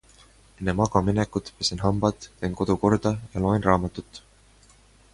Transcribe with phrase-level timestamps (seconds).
[0.63, 4.25] Enne magama minekut pesen hambad, teen kodu korda ja loen raamatut.